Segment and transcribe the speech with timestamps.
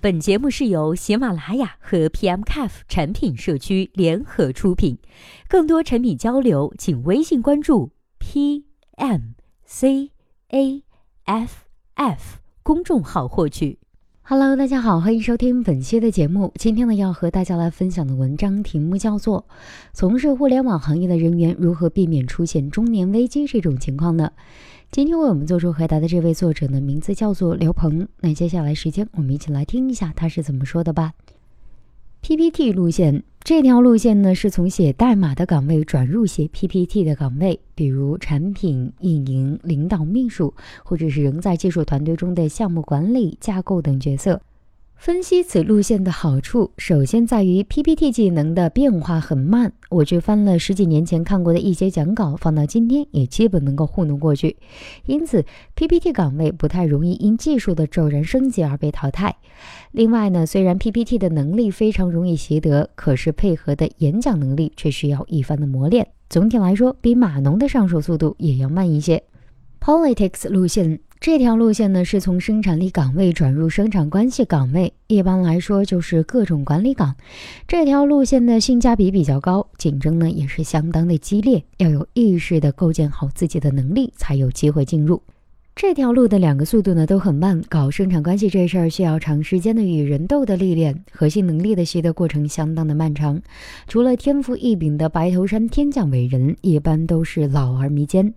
[0.00, 4.96] 本节目是由喜马拉雅和 PMCAF 产品社区联合出品，
[5.48, 7.90] 更多产品交流，请微信关注
[8.20, 9.18] PMCAF
[12.62, 13.80] 公众号获取。
[14.22, 16.52] Hello，大家好，欢迎收听本期的节目。
[16.54, 19.40] 今天呢，要和大家来分享的文章题目叫做
[19.92, 24.30] 《从事互联网行业的人员如何避免出现中年危机这种情况呢？
[24.90, 28.08] 今天为我们做出回答的这位作者呢，名字叫做刘鹏。
[28.20, 31.12] 那接下来时间，我们一起来听一下他是怎么说的吧。
[32.22, 44.40] PPT 路线这条路线呢，是从写代码的岗位转入写 PPT 的岗位，比如产品运营、领导、秘书，或者是仍在技术团队中的项目管理、架构等角色。
[44.98, 49.72] 分析此路线的好处，首先在于 PPT 技能的变化很慢。
[49.90, 54.56] 我去翻了十几年前看过的一些讲稿，放到今天也基本能够糊弄过去。
[55.06, 55.44] 因此
[55.76, 59.36] ，PPT 岗位不太容易因技术的骤然升级而被淘汰。
[59.92, 66.08] 另外呢，虽然 PPT 的能力非常容易习得，可是配合的演讲能力却需要一番的磨练。
[66.28, 69.22] 总体来说，比码农的上手速度也要慢一些。
[69.88, 71.00] Politics 路线。
[71.18, 77.16] 这条路线呢，是从生产力岗位转入生产关系岗位，一般来说就是各种管理岗。
[77.66, 85.22] 这条路线的性价比比较高，竞争呢也是相当的激烈，要有意识的构建好自己的能力，才有机会进入。
[85.80, 93.40] 这条路的两个速度呢都很慢，搞生产关系这事儿需要长时间的与人斗的历练，核心能力的习得过程相当的漫长。
[93.86, 98.34] 除了天赋异禀的白头山天降伟人，一般都是老而弥坚。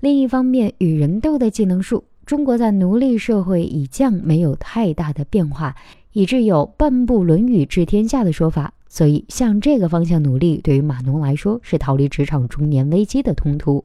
[0.00, 5.74] 另一方面，与人斗的技能树，中国在奴隶社会以降没有太大的变化，
[6.12, 8.74] 以致有半部《论语》治天下的说法。
[8.86, 13.82] 所以，向这个方向努力，对于码农来说是逃离职场中年危机的通途。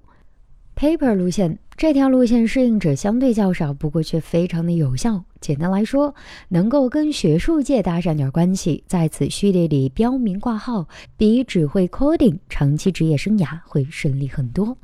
[0.76, 5.24] Paper 路线这条路线适应者相对较少，不过却非常的有效。
[5.40, 6.16] 简单来说，
[6.50, 10.88] 能够跟学术界搭上点关系，在此序列里标明挂号，
[11.18, 14.76] 比只会 coding 长期职业生涯会顺利很多。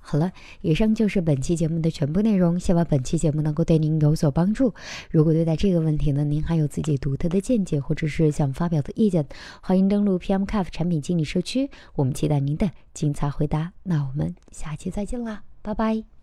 [0.00, 0.30] 好了，
[0.60, 4.74] 以上就是本期节目的全部内容，希望本期节目能够对您有所帮助。
[5.10, 9.26] 如果对待这个问题呢，您还有自己独特的见解，或者是想发表的意见，
[9.62, 13.72] 欢迎登录 PMCAF 产品经理社区，我们期待您的精彩回答。
[13.82, 16.17] 那我们下期再见啦，拜拜。